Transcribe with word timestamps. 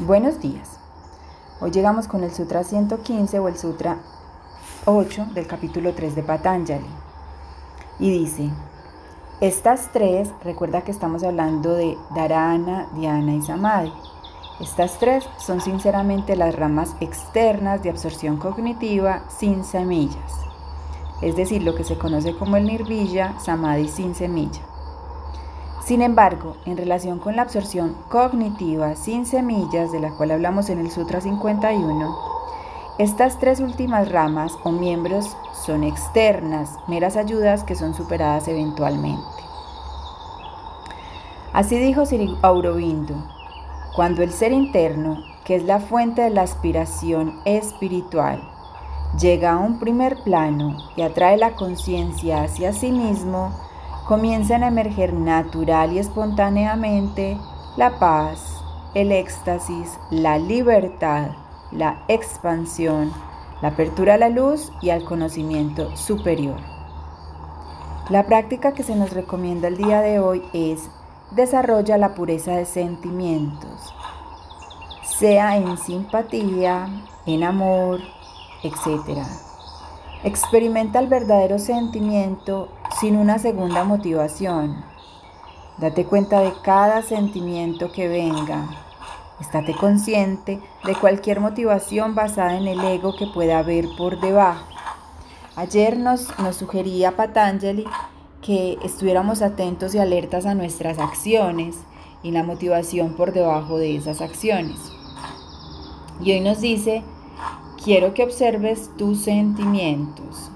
Buenos 0.00 0.38
días. 0.40 0.78
Hoy 1.60 1.72
llegamos 1.72 2.06
con 2.06 2.22
el 2.22 2.30
Sutra 2.30 2.62
115 2.62 3.40
o 3.40 3.48
el 3.48 3.58
Sutra 3.58 3.96
8 4.84 5.26
del 5.34 5.48
capítulo 5.48 5.92
3 5.92 6.14
de 6.14 6.22
Patanjali. 6.22 6.86
Y 7.98 8.12
dice, 8.12 8.48
estas 9.40 9.90
tres, 9.92 10.30
recuerda 10.44 10.82
que 10.82 10.92
estamos 10.92 11.24
hablando 11.24 11.74
de 11.74 11.98
Dharana, 12.14 12.86
Dhyana 12.94 13.34
y 13.34 13.42
Samadhi. 13.42 13.92
Estas 14.60 15.00
tres 15.00 15.28
son 15.44 15.60
sinceramente 15.60 16.36
las 16.36 16.54
ramas 16.54 16.94
externas 17.00 17.82
de 17.82 17.90
absorción 17.90 18.36
cognitiva 18.36 19.24
sin 19.28 19.64
semillas, 19.64 20.32
es 21.22 21.34
decir, 21.34 21.64
lo 21.64 21.74
que 21.74 21.82
se 21.82 21.98
conoce 21.98 22.36
como 22.36 22.56
el 22.56 22.66
Nirvija, 22.66 23.40
Samadhi 23.40 23.88
sin 23.88 24.14
semilla. 24.14 24.67
Sin 25.88 26.02
embargo, 26.02 26.54
en 26.66 26.76
relación 26.76 27.18
con 27.18 27.34
la 27.34 27.40
absorción 27.40 27.96
cognitiva 28.10 28.94
sin 28.94 29.24
semillas, 29.24 29.90
de 29.90 30.00
la 30.00 30.10
cual 30.10 30.32
hablamos 30.32 30.68
en 30.68 30.80
el 30.80 30.90
Sutra 30.90 31.22
51, 31.22 32.14
estas 32.98 33.38
tres 33.38 33.60
últimas 33.60 34.12
ramas 34.12 34.52
o 34.64 34.70
miembros 34.70 35.34
son 35.64 35.84
externas, 35.84 36.76
meras 36.88 37.16
ayudas 37.16 37.64
que 37.64 37.74
son 37.74 37.94
superadas 37.94 38.48
eventualmente. 38.48 39.22
Así 41.54 41.78
dijo 41.78 42.04
Sri 42.04 42.36
Aurobindo, 42.42 43.14
cuando 43.96 44.22
el 44.22 44.30
ser 44.30 44.52
interno, 44.52 45.16
que 45.46 45.56
es 45.56 45.64
la 45.64 45.80
fuente 45.80 46.20
de 46.20 46.28
la 46.28 46.42
aspiración 46.42 47.40
espiritual, 47.46 48.46
llega 49.18 49.52
a 49.52 49.58
un 49.58 49.78
primer 49.78 50.22
plano 50.22 50.76
y 50.96 51.00
atrae 51.00 51.38
la 51.38 51.54
conciencia 51.54 52.42
hacia 52.42 52.74
sí 52.74 52.92
mismo, 52.92 53.54
comienzan 54.08 54.64
a 54.64 54.68
emerger 54.68 55.12
natural 55.12 55.92
y 55.92 55.98
espontáneamente 55.98 57.36
la 57.76 57.98
paz, 57.98 58.64
el 58.94 59.12
éxtasis, 59.12 60.00
la 60.10 60.38
libertad, 60.38 61.32
la 61.72 62.02
expansión, 62.08 63.12
la 63.60 63.68
apertura 63.68 64.14
a 64.14 64.18
la 64.18 64.30
luz 64.30 64.72
y 64.80 64.88
al 64.88 65.04
conocimiento 65.04 65.94
superior. 65.94 66.56
La 68.08 68.24
práctica 68.24 68.72
que 68.72 68.82
se 68.82 68.96
nos 68.96 69.12
recomienda 69.12 69.68
el 69.68 69.76
día 69.76 70.00
de 70.00 70.20
hoy 70.20 70.42
es 70.54 70.88
desarrolla 71.32 71.98
la 71.98 72.14
pureza 72.14 72.52
de 72.52 72.64
sentimientos, 72.64 73.94
sea 75.18 75.58
en 75.58 75.76
simpatía, 75.76 76.88
en 77.26 77.44
amor, 77.44 78.00
etc. 78.62 79.18
Experimenta 80.24 80.98
el 80.98 81.08
verdadero 81.08 81.58
sentimiento 81.58 82.70
sin 83.00 83.16
una 83.16 83.38
segunda 83.38 83.84
motivación. 83.84 84.84
Date 85.78 86.04
cuenta 86.04 86.40
de 86.40 86.52
cada 86.64 87.02
sentimiento 87.02 87.92
que 87.92 88.08
venga. 88.08 88.68
Estate 89.40 89.72
consciente 89.74 90.60
de 90.84 90.94
cualquier 90.96 91.38
motivación 91.38 92.16
basada 92.16 92.56
en 92.56 92.66
el 92.66 92.80
ego 92.80 93.14
que 93.16 93.26
pueda 93.26 93.60
haber 93.60 93.86
por 93.96 94.20
debajo. 94.20 94.66
Ayer 95.54 95.96
nos, 95.96 96.36
nos 96.40 96.56
sugería 96.56 97.14
Patanjali 97.14 97.84
que 98.42 98.78
estuviéramos 98.82 99.42
atentos 99.42 99.94
y 99.94 99.98
alertas 99.98 100.44
a 100.44 100.54
nuestras 100.54 100.98
acciones 100.98 101.76
y 102.24 102.32
la 102.32 102.42
motivación 102.42 103.14
por 103.14 103.32
debajo 103.32 103.78
de 103.78 103.94
esas 103.94 104.20
acciones. 104.20 104.76
Y 106.20 106.32
hoy 106.32 106.40
nos 106.40 106.60
dice, 106.60 107.04
quiero 107.84 108.12
que 108.12 108.24
observes 108.24 108.90
tus 108.96 109.22
sentimientos 109.22 110.50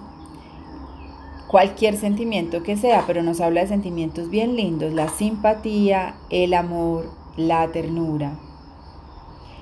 cualquier 1.52 1.98
sentimiento 1.98 2.62
que 2.62 2.78
sea, 2.78 3.04
pero 3.06 3.22
nos 3.22 3.42
habla 3.42 3.60
de 3.60 3.68
sentimientos 3.68 4.30
bien 4.30 4.56
lindos, 4.56 4.94
la 4.94 5.10
simpatía, 5.10 6.16
el 6.30 6.54
amor, 6.54 7.12
la 7.36 7.70
ternura. 7.70 8.38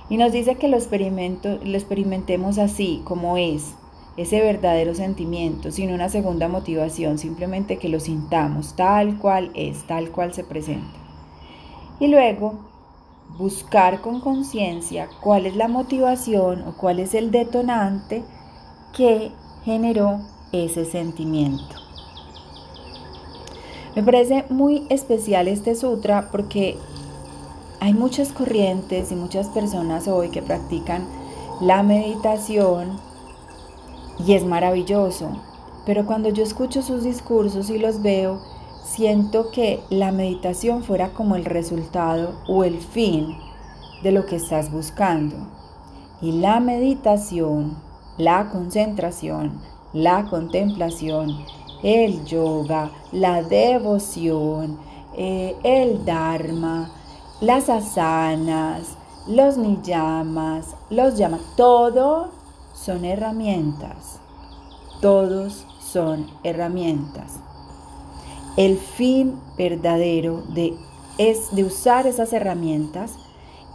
Y 0.09 0.17
nos 0.17 0.31
dice 0.31 0.55
que 0.55 0.69
lo, 0.69 0.79
lo 0.79 1.77
experimentemos 1.77 2.59
así, 2.59 3.03
como 3.05 3.37
es, 3.37 3.75
ese 4.17 4.41
verdadero 4.41 4.95
sentimiento, 4.95 5.73
sin 5.73 5.93
una 5.93 6.09
segunda 6.09 6.47
motivación, 6.47 7.19
simplemente 7.19 7.79
que 7.79 7.89
lo 7.89 7.99
sintamos 7.99 8.77
tal 8.77 9.19
cual 9.19 9.51
es, 9.55 9.83
tal 9.89 10.11
cual 10.11 10.33
se 10.33 10.45
presenta. 10.45 10.97
Y 11.99 12.07
luego 12.07 12.55
buscar 13.37 14.01
con 14.01 14.21
conciencia 14.21 15.09
cuál 15.21 15.45
es 15.45 15.57
la 15.57 15.67
motivación 15.67 16.63
o 16.69 16.77
cuál 16.77 17.01
es 17.01 17.15
el 17.15 17.33
detonante 17.33 18.23
que 18.97 19.33
generó 19.65 20.21
ese 20.53 20.85
sentimiento. 20.85 21.77
Me 23.97 24.03
parece 24.03 24.45
muy 24.51 24.87
especial 24.89 25.49
este 25.49 25.75
sutra 25.75 26.29
porque 26.31 26.79
hay 27.81 27.93
muchas 27.93 28.31
corrientes 28.33 29.11
y 29.11 29.17
muchas 29.17 29.49
personas 29.49 30.07
hoy 30.07 30.29
que 30.31 30.43
practican 30.43 31.07
la 31.61 31.83
meditación 31.83 32.99
y 34.27 34.35
es 34.35 34.45
maravilloso, 34.45 35.31
pero 35.87 36.07
cuando 36.07 36.29
yo 36.29 36.43
escucho 36.43 36.83
sus 36.83 37.03
discursos 37.03 37.71
y 37.71 37.79
los 37.79 38.03
veo, 38.03 38.41
siento 38.85 39.51
que 39.51 39.81
la 39.89 40.13
meditación 40.13 40.85
fuera 40.85 41.11
como 41.11 41.37
el 41.37 41.45
resultado 41.45 42.35
o 42.49 42.65
el 42.65 42.79
fin 42.79 43.37
de 44.03 44.13
lo 44.13 44.27
que 44.27 44.37
estás 44.37 44.71
buscando. 44.71 45.37
Y 46.21 46.33
la 46.33 46.61
meditación, 46.61 47.77
la 48.19 48.51
concentración, 48.51 49.53
la 49.93 50.27
contemplación, 50.27 51.45
el 51.83 52.25
yoga, 52.25 52.91
la 53.13 53.43
devoción, 53.43 54.79
eh, 55.17 55.57
el 55.63 56.05
dharma, 56.05 56.91
las 57.41 57.69
asanas, 57.69 58.97
los 59.27 59.57
niyamas, 59.57 60.77
los 60.91 61.17
llamas, 61.17 61.41
todo 61.57 62.29
son 62.75 63.05
herramientas. 63.05 64.21
Todos 65.01 65.67
son 65.81 66.27
herramientas. 66.43 67.39
El 68.57 68.77
fin 68.77 69.41
verdadero 69.57 70.43
de, 70.49 70.77
es, 71.17 71.55
de 71.55 71.65
usar 71.65 72.07
esas 72.07 72.33
herramientas 72.33 73.15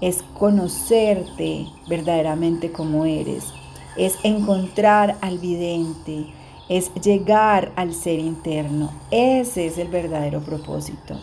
es 0.02 0.24
conocerte 0.38 1.68
verdaderamente 1.88 2.72
como 2.72 3.06
eres, 3.06 3.54
es 3.98 4.18
encontrar 4.24 5.18
al 5.22 5.40
vidente, 5.40 6.28
es 6.70 6.94
llegar 6.96 7.72
al 7.76 7.94
ser 7.94 8.20
interno. 8.20 8.92
Ese 9.12 9.68
es 9.68 9.78
el 9.78 9.88
verdadero 9.88 10.42
propósito. 10.42 11.16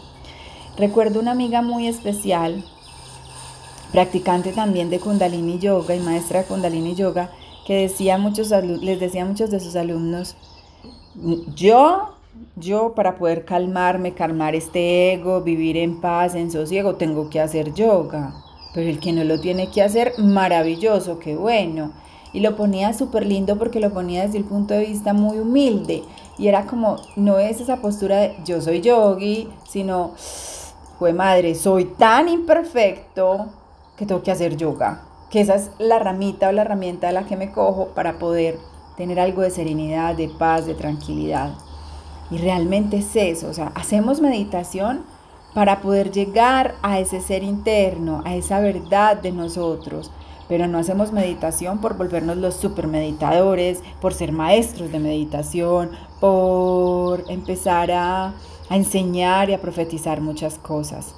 Recuerdo 0.76 1.20
una 1.20 1.32
amiga 1.32 1.62
muy 1.62 1.86
especial, 1.86 2.64
practicante 3.92 4.52
también 4.52 4.88
de 4.88 5.00
Kundalini 5.00 5.58
Yoga 5.58 5.94
y 5.94 6.00
maestra 6.00 6.40
de 6.40 6.46
Kundalini 6.46 6.94
Yoga, 6.94 7.30
que 7.66 7.74
decía 7.74 8.18
muchos 8.18 8.50
les 8.50 8.98
decía 8.98 9.22
a 9.22 9.26
muchos 9.26 9.50
de 9.50 9.60
sus 9.60 9.76
alumnos, 9.76 10.34
yo, 11.54 12.14
yo 12.56 12.94
para 12.94 13.16
poder 13.16 13.44
calmarme, 13.44 14.14
calmar 14.14 14.54
este 14.54 15.12
ego, 15.12 15.42
vivir 15.42 15.76
en 15.76 16.00
paz, 16.00 16.34
en 16.34 16.50
sosiego, 16.50 16.94
tengo 16.94 17.28
que 17.28 17.40
hacer 17.40 17.74
yoga. 17.74 18.34
Pero 18.74 18.88
el 18.88 19.00
que 19.00 19.12
no 19.12 19.22
lo 19.24 19.38
tiene 19.38 19.68
que 19.68 19.82
hacer, 19.82 20.14
maravilloso, 20.18 21.18
qué 21.18 21.36
bueno 21.36 21.92
y 22.32 22.40
lo 22.40 22.56
ponía 22.56 22.92
súper 22.94 23.26
lindo 23.26 23.58
porque 23.58 23.80
lo 23.80 23.92
ponía 23.92 24.22
desde 24.22 24.38
el 24.38 24.44
punto 24.44 24.74
de 24.74 24.86
vista 24.86 25.12
muy 25.12 25.38
humilde 25.38 26.02
y 26.38 26.48
era 26.48 26.66
como, 26.66 26.96
no 27.16 27.38
es 27.38 27.60
esa 27.60 27.76
postura 27.76 28.16
de 28.16 28.36
yo 28.44 28.60
soy 28.60 28.80
yogi, 28.80 29.48
sino, 29.68 30.12
fue 30.98 31.12
madre, 31.12 31.54
soy 31.54 31.84
tan 31.84 32.28
imperfecto 32.28 33.46
que 33.96 34.06
tengo 34.06 34.22
que 34.22 34.30
hacer 34.30 34.56
yoga, 34.56 35.02
que 35.30 35.40
esa 35.40 35.56
es 35.56 35.70
la 35.78 35.98
ramita 35.98 36.48
o 36.48 36.52
la 36.52 36.62
herramienta 36.62 37.08
de 37.08 37.12
la 37.12 37.26
que 37.26 37.36
me 37.36 37.52
cojo 37.52 37.88
para 37.88 38.18
poder 38.18 38.58
tener 38.96 39.20
algo 39.20 39.42
de 39.42 39.50
serenidad, 39.50 40.14
de 40.14 40.28
paz, 40.28 40.66
de 40.66 40.74
tranquilidad. 40.74 41.52
Y 42.30 42.38
realmente 42.38 42.98
es 42.98 43.14
eso, 43.14 43.48
o 43.48 43.52
sea, 43.52 43.72
hacemos 43.74 44.20
meditación 44.20 45.04
para 45.54 45.82
poder 45.82 46.10
llegar 46.10 46.74
a 46.82 46.98
ese 46.98 47.20
ser 47.20 47.42
interno, 47.42 48.22
a 48.24 48.34
esa 48.34 48.60
verdad 48.60 49.18
de 49.18 49.32
nosotros, 49.32 50.10
pero 50.52 50.66
no 50.66 50.76
hacemos 50.76 51.12
meditación 51.12 51.78
por 51.78 51.96
volvernos 51.96 52.36
los 52.36 52.56
super 52.56 52.86
meditadores, 52.86 53.80
por 54.02 54.12
ser 54.12 54.32
maestros 54.32 54.92
de 54.92 54.98
meditación, 54.98 55.92
por 56.20 57.24
empezar 57.30 57.90
a, 57.90 58.34
enseñar 58.68 59.48
y 59.48 59.54
a 59.54 59.62
profetizar 59.62 60.20
muchas 60.20 60.58
cosas. 60.58 61.14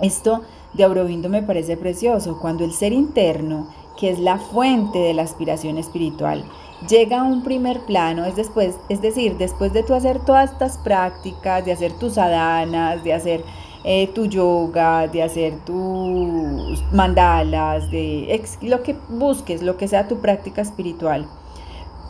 Esto 0.00 0.42
de 0.72 0.82
Aurobindo 0.82 1.28
me 1.28 1.44
parece 1.44 1.76
precioso, 1.76 2.40
cuando 2.40 2.64
el 2.64 2.72
ser 2.72 2.92
interno, 2.92 3.68
que 3.96 4.10
es 4.10 4.18
la 4.18 4.38
fuente 4.38 4.98
de 4.98 5.14
la 5.14 5.22
aspiración 5.22 5.78
espiritual, 5.78 6.44
llega 6.88 7.20
a 7.20 7.22
un 7.22 7.44
primer 7.44 7.82
plano, 7.82 8.24
es 8.24 8.34
después, 8.34 8.74
es 8.88 9.00
decir, 9.00 9.36
después 9.38 9.72
de 9.72 9.84
tú 9.84 9.94
hacer 9.94 10.18
todas 10.24 10.50
estas 10.50 10.76
prácticas, 10.78 11.64
de 11.64 11.70
hacer 11.70 11.92
tus 11.92 12.18
adanas, 12.18 13.04
de 13.04 13.12
hacer 13.12 13.44
eh, 13.84 14.08
tu 14.14 14.26
yoga, 14.26 15.06
de 15.08 15.22
hacer 15.22 15.64
tus 15.64 16.82
mandalas, 16.92 17.90
de 17.90 18.42
lo 18.62 18.82
que 18.82 18.96
busques, 19.08 19.62
lo 19.62 19.76
que 19.76 19.88
sea 19.88 20.08
tu 20.08 20.18
práctica 20.20 20.62
espiritual. 20.62 21.26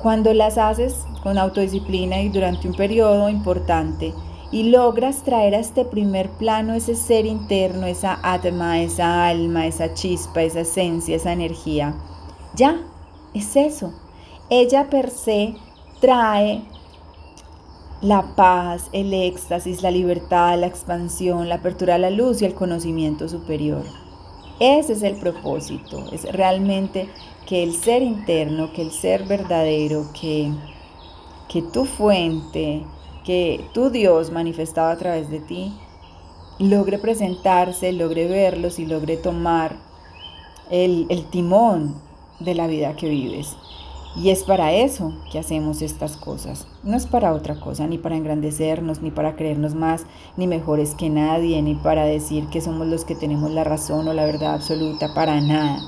Cuando 0.03 0.33
las 0.33 0.59
haces 0.59 1.07
con 1.23 1.39
autodisciplina 1.39 2.21
y 2.21 2.29
durante 2.29 2.69
un 2.69 2.75
periodo 2.75 3.29
importante 3.29 4.15
y 4.51 4.71
logras 4.71 5.25
traer 5.25 5.55
a 5.55 5.59
este 5.59 5.85
primer 5.85 6.31
plano 6.31 6.75
ese 6.75 6.95
ser 6.95 7.27
interno, 7.27 7.87
esa 7.87 8.19
atma, 8.23 8.81
esa 8.81 9.27
alma, 9.27 9.67
esa 9.67 9.93
chispa, 9.95 10.43
esa 10.43 10.61
esencia, 10.61 11.17
esa 11.17 11.33
energía, 11.33 11.95
ya, 12.55 12.81
es 13.35 13.57
eso. 13.57 13.93
Ella 14.51 14.89
per 14.89 15.11
se 15.11 15.55
trae 16.01 16.63
la 18.01 18.35
paz, 18.37 18.89
el 18.93 19.13
éxtasis, 19.13 19.83
la 19.83 19.91
libertad, 19.91 20.59
la 20.59 20.67
expansión, 20.67 21.49
la 21.49 21.57
apertura 21.57 21.97
a 21.97 21.99
la 21.99 22.11
luz 22.11 22.43
y 22.43 22.45
el 22.45 22.55
conocimiento 22.55 23.29
superior. 23.29 23.83
Ese 24.61 24.93
es 24.93 25.03
el 25.03 25.17
propósito, 25.17 26.05
es 26.13 26.25
realmente 26.33 27.09
que 27.47 27.63
el 27.63 27.75
ser 27.75 28.03
interno, 28.03 28.73
que 28.73 28.83
el 28.83 28.93
ser 28.93 29.25
verdadero, 29.25 30.11
que, 30.19 30.53
que 31.49 31.63
tu 31.63 31.85
fuente, 31.85 32.85
que 33.25 33.65
tu 33.73 33.91
Dios 33.91 34.31
manifestado 34.31 34.91
a 34.91 34.97
través 34.97 35.31
de 35.31 35.41
ti, 35.41 35.73
logre 36.59 36.99
presentarse, 36.99 37.93
logre 37.93 38.27
verlos 38.27 38.79
y 38.79 38.87
logre 38.87 39.17
tomar 39.17 39.77
el, 40.71 41.07
el 41.09 41.25
timón 41.31 42.01
de 42.41 42.55
la 42.55 42.67
vida 42.67 42.95
que 42.97 43.09
vives. 43.09 43.57
Y 44.21 44.31
es 44.31 44.43
para 44.43 44.73
eso 44.73 45.13
que 45.31 45.39
hacemos 45.39 45.81
estas 45.81 46.17
cosas. 46.17 46.67
No 46.83 46.97
es 46.97 47.07
para 47.07 47.33
otra 47.33 47.61
cosa, 47.61 47.87
ni 47.87 47.99
para 47.99 48.17
engrandecernos, 48.17 49.01
ni 49.01 49.13
para 49.13 49.37
creernos 49.37 49.77
más, 49.77 50.07
ni 50.37 50.49
mejores 50.49 50.97
que 50.97 51.09
nadie, 51.09 51.63
ni 51.63 51.77
para 51.77 52.05
decir 52.05 52.49
que 52.49 52.61
somos 52.61 52.89
los 52.89 53.05
que 53.05 53.15
tenemos 53.15 53.53
la 53.53 53.63
razón 53.63 54.09
o 54.09 54.13
la 54.13 54.27
verdad 54.27 54.55
absoluta, 54.55 55.15
para 55.15 55.41
nada. 55.41 55.79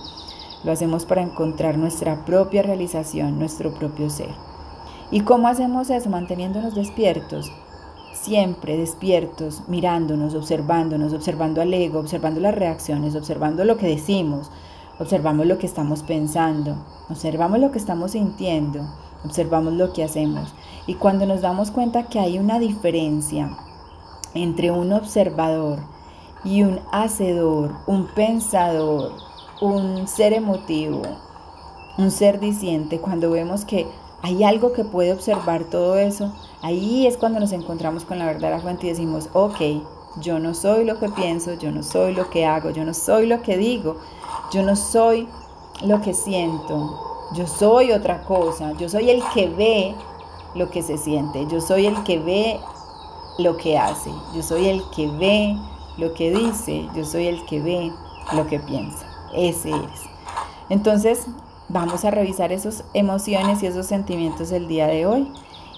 Lo 0.62 0.70
hacemos 0.70 1.06
para 1.06 1.22
encontrar 1.22 1.76
nuestra 1.76 2.24
propia 2.24 2.62
realización, 2.62 3.36
nuestro 3.36 3.74
propio 3.74 4.08
ser. 4.10 4.30
¿Y 5.10 5.22
cómo 5.22 5.48
hacemos 5.48 5.90
eso? 5.90 6.08
Manteniéndonos 6.08 6.76
despiertos, 6.76 7.50
siempre 8.12 8.76
despiertos, 8.76 9.62
mirándonos, 9.66 10.36
observándonos, 10.36 11.12
observando 11.12 11.62
al 11.62 11.74
ego, 11.74 11.98
observando 11.98 12.38
las 12.38 12.54
reacciones, 12.54 13.16
observando 13.16 13.64
lo 13.64 13.76
que 13.76 13.88
decimos, 13.88 14.52
observamos 15.00 15.46
lo 15.46 15.58
que 15.58 15.66
estamos 15.66 16.02
pensando, 16.02 16.76
observamos 17.08 17.58
lo 17.58 17.72
que 17.72 17.78
estamos 17.78 18.12
sintiendo, 18.12 18.86
observamos 19.24 19.72
lo 19.72 19.92
que 19.92 20.04
hacemos. 20.04 20.54
Y 20.86 20.94
cuando 20.94 21.26
nos 21.26 21.40
damos 21.40 21.70
cuenta 21.70 22.04
que 22.04 22.20
hay 22.20 22.38
una 22.38 22.58
diferencia 22.58 23.56
entre 24.34 24.70
un 24.70 24.92
observador 24.92 25.80
y 26.44 26.62
un 26.62 26.80
hacedor, 26.92 27.72
un 27.86 28.06
pensador, 28.14 29.12
un 29.60 30.06
ser 30.06 30.34
emotivo, 30.34 31.02
un 31.98 32.10
ser 32.10 32.38
diciente, 32.38 33.00
cuando 33.00 33.30
vemos 33.30 33.64
que 33.64 33.86
hay 34.22 34.44
algo 34.44 34.72
que 34.72 34.84
puede 34.84 35.14
observar 35.14 35.64
todo 35.64 35.96
eso, 35.96 36.32
ahí 36.60 37.06
es 37.06 37.16
cuando 37.16 37.40
nos 37.40 37.52
encontramos 37.52 38.04
con 38.04 38.18
la 38.18 38.26
verdad 38.26 38.50
la 38.50 38.60
fuente 38.60 38.86
y 38.86 38.90
decimos, 38.90 39.30
ok, 39.32 39.60
yo 40.20 40.38
no 40.38 40.54
soy 40.54 40.84
lo 40.84 40.98
que 40.98 41.08
pienso, 41.08 41.54
yo 41.54 41.70
no 41.70 41.82
soy 41.82 42.14
lo 42.14 42.28
que 42.30 42.44
hago, 42.44 42.70
yo 42.70 42.84
no 42.84 42.94
soy 42.94 43.26
lo 43.26 43.42
que 43.42 43.56
digo, 43.56 43.96
yo 44.52 44.62
no 44.62 44.76
soy 44.76 45.28
lo 45.82 46.00
que 46.00 46.14
siento, 46.14 47.28
yo 47.34 47.46
soy 47.46 47.92
otra 47.92 48.22
cosa, 48.22 48.72
yo 48.72 48.88
soy 48.88 49.10
el 49.10 49.22
que 49.32 49.48
ve 49.48 49.94
lo 50.54 50.70
que 50.70 50.82
se 50.82 50.98
siente, 50.98 51.46
yo 51.46 51.60
soy 51.60 51.86
el 51.86 52.02
que 52.02 52.18
ve 52.18 52.60
lo 53.38 53.56
que 53.56 53.78
hace, 53.78 54.10
yo 54.34 54.42
soy 54.42 54.66
el 54.66 54.82
que 54.94 55.06
ve 55.08 55.56
lo 55.96 56.12
que 56.14 56.30
dice, 56.30 56.88
yo 56.94 57.04
soy 57.04 57.28
el 57.28 57.44
que 57.46 57.60
ve 57.60 57.92
lo 58.32 58.46
que 58.46 58.58
piensa, 58.60 59.06
ese 59.34 59.70
eres. 59.70 60.00
Entonces 60.68 61.26
vamos 61.68 62.04
a 62.04 62.10
revisar 62.10 62.52
esas 62.52 62.84
emociones 62.94 63.62
y 63.62 63.66
esos 63.66 63.86
sentimientos 63.86 64.52
el 64.52 64.68
día 64.68 64.86
de 64.86 65.06
hoy. 65.06 65.32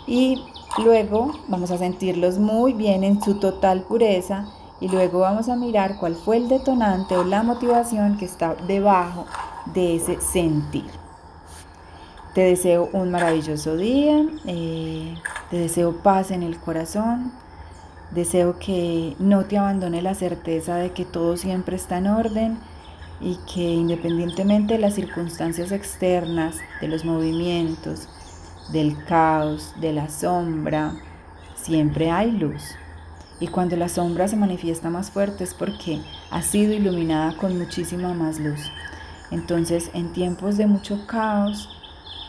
Y 0.07 0.43
luego 0.79 1.33
vamos 1.49 1.71
a 1.71 1.79
sentirlos 1.79 2.39
muy 2.39 2.73
bien 2.73 3.05
en 3.05 3.23
su 3.23 3.35
total 3.35 3.83
pureza 3.83 4.47
y 4.83 4.89
luego 4.89 5.21
vamos 5.21 5.49
a 5.49 5.55
mirar 5.55 5.97
cuál 6.01 6.17
fue 6.17 6.39
el 6.39 6.49
detonante 6.49 7.17
o 7.17 7.23
la 7.23 7.45
motivación 7.45 8.17
que 8.19 8.25
está 8.25 8.57
debajo 8.67 9.27
de 9.67 9.95
ese 9.95 10.21
sentir. 10.21 10.91
Te 12.35 12.41
deseo 12.41 12.89
un 12.93 13.13
maravilloso 13.13 13.77
día, 13.77 14.27
eh, 14.45 15.15
te 15.51 15.57
deseo 15.57 15.99
paz 15.99 16.33
en 16.33 16.43
el 16.43 16.59
corazón, 16.59 17.31
deseo 18.11 18.59
que 18.59 19.15
no 19.21 19.45
te 19.45 19.57
abandone 19.57 20.03
la 20.03 20.17
certeza 20.17 20.75
de 20.75 20.91
que 20.91 21.05
todo 21.05 21.37
siempre 21.37 21.77
está 21.77 21.99
en 21.99 22.09
orden 22.09 22.59
y 23.21 23.39
que 23.55 23.63
independientemente 23.63 24.75
de 24.75 24.81
las 24.81 24.95
circunstancias 24.95 25.71
externas, 25.71 26.57
de 26.81 26.89
los 26.89 27.05
movimientos, 27.05 28.09
del 28.73 28.97
caos, 29.05 29.75
de 29.81 29.93
la 29.93 30.09
sombra, 30.09 30.95
siempre 31.55 32.11
hay 32.11 32.33
luz. 32.33 32.75
Y 33.43 33.49
cuando 33.49 33.75
la 33.75 33.89
sombra 33.89 34.29
se 34.29 34.37
manifiesta 34.37 34.89
más 34.89 35.11
fuerte 35.11 35.43
es 35.43 35.53
porque 35.53 36.01
ha 36.31 36.43
sido 36.43 36.75
iluminada 36.75 37.37
con 37.37 37.59
muchísima 37.59 38.15
más 38.15 38.39
luz. 38.39 38.71
Entonces, 39.33 39.91
en 39.95 40.13
tiempos 40.13 40.57
de 40.57 40.69
mucho 40.69 41.09
caos 41.09 41.69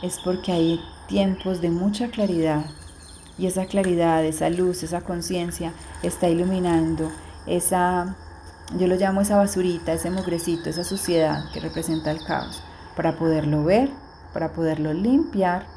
es 0.01 0.17
porque 0.25 0.51
hay 0.51 0.81
tiempos 1.07 1.61
de 1.61 1.69
mucha 1.69 2.07
claridad. 2.07 2.65
Y 3.37 3.45
esa 3.45 3.67
claridad, 3.67 4.25
esa 4.25 4.49
luz, 4.49 4.81
esa 4.81 5.01
conciencia 5.01 5.71
está 6.01 6.29
iluminando 6.29 7.11
esa, 7.45 8.15
yo 8.79 8.87
lo 8.87 8.95
llamo 8.95 9.21
esa 9.21 9.37
basurita, 9.37 9.93
ese 9.93 10.09
mugrecito, 10.09 10.71
esa 10.71 10.83
suciedad 10.83 11.43
que 11.53 11.59
representa 11.59 12.09
el 12.09 12.23
caos, 12.25 12.63
para 12.95 13.19
poderlo 13.19 13.63
ver, 13.63 13.91
para 14.33 14.51
poderlo 14.51 14.93
limpiar 14.93 15.67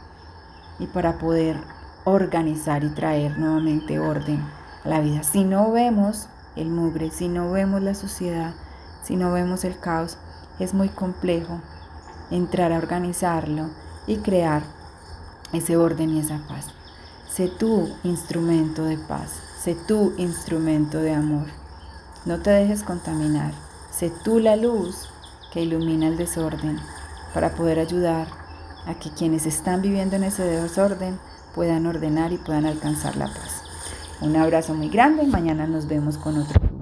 y 0.78 0.86
para 0.86 1.18
poder 1.18 1.58
organizar 2.04 2.84
y 2.84 2.88
traer 2.94 3.38
nuevamente 3.38 3.98
orden 3.98 4.42
la 4.86 5.00
vida. 5.00 5.22
Si 5.22 5.44
no 5.44 5.70
vemos 5.72 6.28
el 6.56 6.68
mugre, 6.68 7.10
si 7.10 7.28
no 7.28 7.50
vemos 7.50 7.82
la 7.82 7.94
suciedad, 7.94 8.54
si 9.02 9.16
no 9.16 9.32
vemos 9.32 9.64
el 9.64 9.78
caos, 9.78 10.18
es 10.58 10.74
muy 10.74 10.88
complejo 10.88 11.60
entrar 12.30 12.72
a 12.72 12.78
organizarlo 12.78 13.70
y 14.06 14.16
crear 14.18 14.62
ese 15.52 15.76
orden 15.76 16.10
y 16.10 16.20
esa 16.20 16.38
paz. 16.48 16.68
Sé 17.28 17.48
tú 17.48 17.88
instrumento 18.02 18.84
de 18.84 18.96
paz, 18.96 19.30
sé 19.60 19.76
tú 19.86 20.14
instrumento 20.16 20.98
de 20.98 21.14
amor. 21.14 21.46
No 22.24 22.40
te 22.40 22.50
dejes 22.50 22.82
contaminar, 22.82 23.52
sé 23.90 24.10
tú 24.24 24.40
la 24.40 24.56
luz 24.56 25.08
que 25.52 25.62
ilumina 25.62 26.08
el 26.08 26.16
desorden 26.16 26.78
para 27.34 27.54
poder 27.54 27.78
ayudar 27.78 28.26
a 28.86 28.94
que 28.94 29.10
quienes 29.10 29.46
están 29.46 29.82
viviendo 29.82 30.16
en 30.16 30.24
ese 30.24 30.42
desorden 30.44 31.18
puedan 31.54 31.86
ordenar 31.86 32.32
y 32.32 32.38
puedan 32.38 32.66
alcanzar 32.66 33.16
la 33.16 33.26
paz. 33.26 33.55
Un 34.20 34.36
abrazo 34.36 34.74
muy 34.74 34.88
grande. 34.88 35.24
Mañana 35.24 35.66
nos 35.66 35.86
vemos 35.86 36.16
con 36.18 36.38
otro. 36.38 36.75